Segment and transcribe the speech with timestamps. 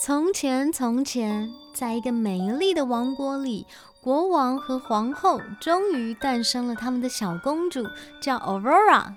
[0.00, 3.66] 从前，从前，在一个美丽的王国里，
[4.00, 7.84] 国王和皇后终于诞生了他们的小公主，
[8.22, 9.14] 叫 Aurora。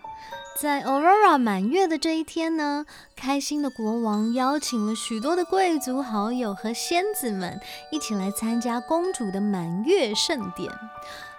[0.60, 7.62] 在 Aurora 满月的这一天呢，开心的国王邀请了许多的贵族好友和仙子们
[7.92, 10.72] 一起来参加公主的满月盛典。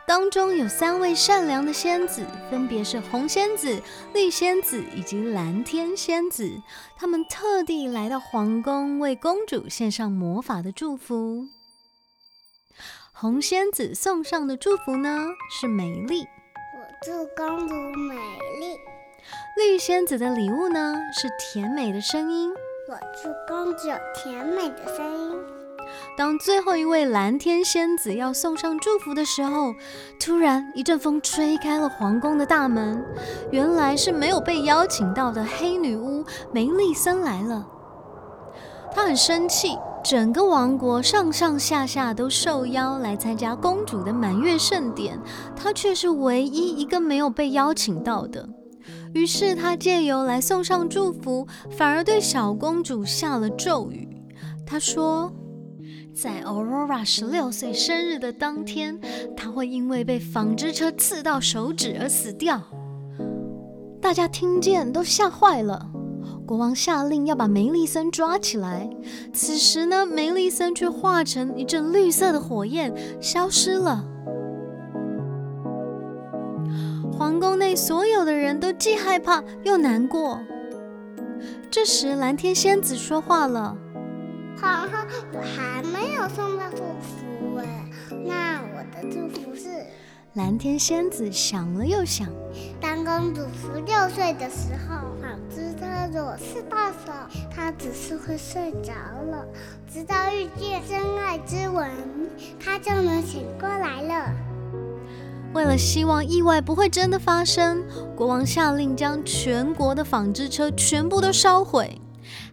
[0.07, 3.81] 当中有三位善良的仙子，分别是红仙子、
[4.13, 6.61] 绿仙子以及蓝天仙子。
[6.97, 11.47] 他们特地来到皇宫，为公主献上魔法的祝福。
[13.13, 16.27] 红仙子送上的祝福呢是美丽，
[16.75, 18.77] 我祝公主美丽。
[19.57, 22.53] 绿仙子的礼物呢是甜美的声音，
[22.89, 25.62] 我祝公主甜美的声音。
[26.23, 29.75] 当最后一位蓝天仙子要送上祝福的时候，
[30.21, 33.05] 突然一阵风吹开了皇宫的大门，
[33.51, 37.67] 原来是没有被邀请到的黑女巫梅丽森来了。
[38.95, 45.19] 她很生气，整个王国上上下下都受邀来参加公主的满月盛典，
[45.57, 48.49] 她却是唯一一个没有被邀请到的。
[49.13, 54.09] 于是她借由来送上祝福，反而对小公主下了咒语。
[54.65, 55.33] 她说。
[56.15, 58.99] 在 Aurora 十六岁生日的当天，
[59.35, 62.61] 她会因为被纺织车刺到手指而死掉。
[64.01, 65.89] 大家听见都吓坏了。
[66.47, 68.91] 国王下令要把梅丽森抓起来。
[69.33, 74.05] 此时呢，梅丽森却化成一阵绿色的火焰消失了。
[77.11, 80.41] 皇宫内所有的人都既害怕又难过。
[81.71, 83.77] 这时，蓝天仙子说话了。
[84.63, 84.99] 皇后，
[85.33, 87.85] 我还没有送到祝福哎，
[88.25, 89.85] 那我的祝福是？
[90.35, 92.29] 蓝天仙子想了又想，
[92.81, 97.13] 当公主十六岁的时候，纺织车若是到手，
[97.51, 99.45] 她只是会睡着了，
[99.93, 101.91] 直到遇见真爱之吻，
[102.61, 104.33] 她就能醒过来了。
[105.55, 107.83] 为了希望意外不会真的发生，
[108.15, 112.01] 国王下令将全国的纺织车全部都烧毁。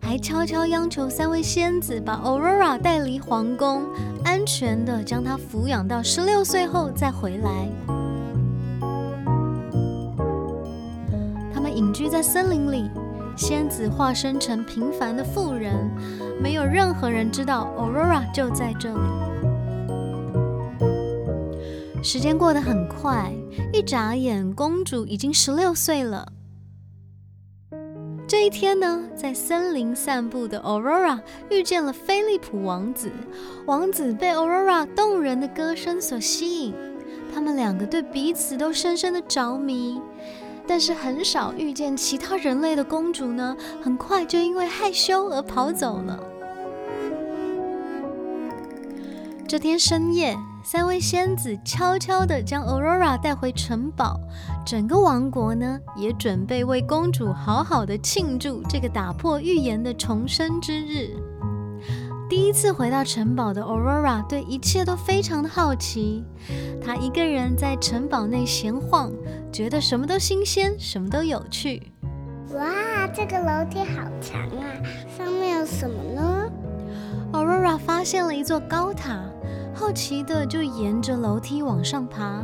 [0.01, 3.84] 还悄悄央求三位仙子把 Aurora 带离皇宫，
[4.23, 7.69] 安全的将她抚养到十六岁后再回来。
[11.53, 12.89] 他们隐居在森林里，
[13.35, 15.73] 仙子化身成平凡的妇人，
[16.41, 19.00] 没有任何人知道 Aurora 就在这里。
[22.01, 23.29] 时间过得很快，
[23.73, 26.31] 一眨眼，公主已经十六岁了。
[28.29, 31.19] 这一天呢，在森林散步的 Aurora
[31.50, 33.12] 遇见了菲利普王子。
[33.66, 36.75] 王子被 Aurora 动人的歌声所吸引，
[37.34, 40.00] 他们两个对彼此都深深的着迷。
[40.68, 46.19] 但是很少遇见其他人类的公主呢，很快就因为害羞而跑走了。
[49.47, 50.38] 这天深夜。
[50.72, 54.19] 三位仙子悄悄地将 Aurora 带回城堡，
[54.63, 61.09] 整个王国呢也准备为公主好好的庆祝这个打破预言的重生之日。
[62.30, 66.24] 第一次回到城堡的 Aurora 对一切都非常的好奇，
[66.80, 69.12] 她一个人在城堡内闲晃，
[69.51, 71.81] 觉得什么都新鲜，什么都有趣。
[72.53, 74.63] 哇，这个楼梯好长啊！
[75.18, 76.47] 上面有什么呢
[77.34, 79.19] ？Aurora 发现了一座高塔。
[79.79, 82.44] 好奇的就沿着楼梯往上爬，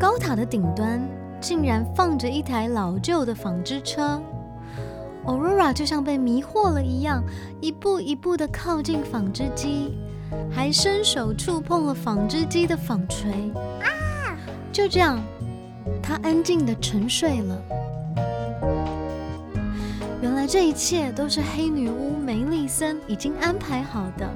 [0.00, 0.98] 高塔的顶端
[1.42, 4.18] 竟然放着一台老旧的纺织车。
[5.26, 7.22] Aurora 就像被迷惑了一样，
[7.60, 9.98] 一步一步的靠近纺织机，
[10.50, 13.30] 还伸手触碰了纺织机的纺锤。
[13.82, 14.34] 啊！
[14.72, 15.22] 就这样，
[16.02, 17.62] 他安静的沉睡了。
[20.50, 24.26] 这一切都是黑女巫梅丽森已经安排好的。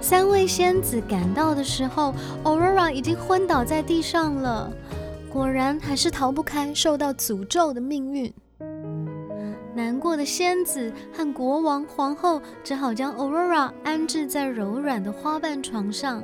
[0.00, 2.14] 三位仙子赶到的时候
[2.44, 4.70] ，Aurora 已经昏倒在地上了。
[5.28, 8.32] 果然，还是逃不开受到诅咒的命运。
[9.74, 16.22] 难过的仙子和国王、皇后只好将 Aurora 安置在柔软的花瓣床上，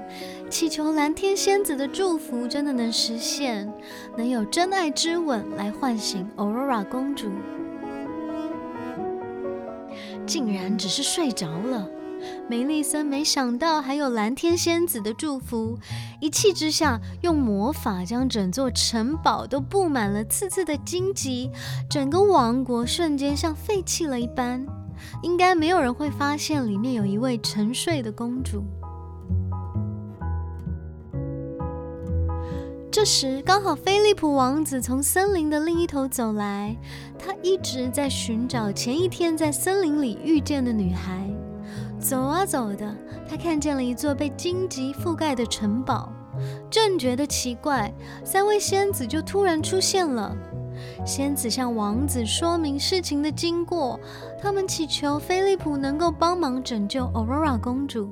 [0.48, 3.68] 祈求蓝天仙子的祝福真的能实现，
[4.16, 7.32] 能有真爱之吻来唤醒 Aurora 公主。
[10.26, 11.88] 竟然只是睡着了，
[12.48, 15.78] 梅丽森没想到还有蓝天仙子的祝福，
[16.20, 21.50] 一气之下用魔法将整座城堡都布满了刺刺的荆棘，
[21.88, 24.66] 整个王国瞬间像废弃了一般。
[25.22, 28.64] 应该没有人会发现里面有一位沉睡的公主。
[32.96, 36.74] 这时，刚好菲利普王子从森林的另一头走来，
[37.18, 41.28] 他一直在寻找前一天在森林里遇见的女孩。
[42.00, 42.96] 走啊走的，
[43.28, 46.10] 他看见了一座被荆棘覆盖的城堡，
[46.70, 47.92] 正觉得奇怪，
[48.24, 50.34] 三位仙子就突然出现了。
[51.04, 54.00] 仙子向王子说明事情的经过，
[54.40, 58.08] 他们祈求菲利普能够帮忙拯救 Aurora 公主。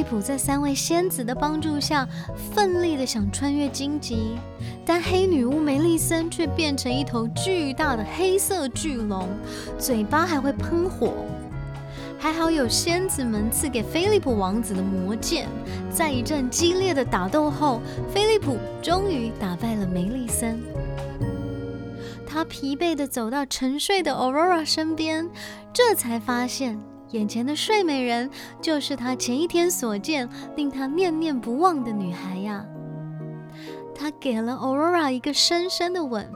[0.00, 2.08] 利普在三位仙子的帮助下，
[2.54, 4.38] 奋力的想穿越荆棘，
[4.86, 9.28] 但黑女巫梅丽森却变成一头巨大的黑色巨龙，
[9.78, 11.12] 嘴巴还会喷火。
[12.18, 15.46] 还好有仙子们赐给菲利普王子的魔剑，
[15.90, 20.62] 在一阵激烈的打斗后，菲利普终于打败了梅丽森。
[22.26, 25.28] 他疲惫的走到沉睡的 Aurora 身边，
[25.74, 26.78] 这才发现
[27.10, 28.30] 眼前的睡美人
[28.60, 32.64] 就是他前一天所见、令他念念不忘的女孩呀。
[33.94, 36.30] 他给了 Aurora 一个深深的吻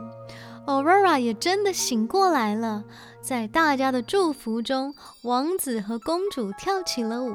[0.67, 2.85] ，Aurora 也真的醒过来了。
[3.23, 7.35] 在大家的祝福中，王子和公主跳起了舞，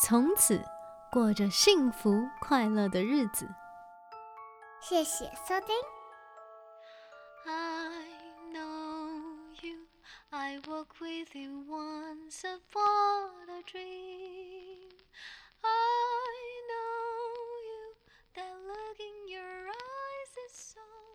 [0.00, 0.60] 从此
[1.10, 3.48] 过着幸福快乐的日子。
[4.80, 5.74] 谢谢收听。
[10.36, 14.90] I walk with you once upon a dream.
[15.62, 17.94] I know you,
[18.34, 21.13] that look in your eyes is so.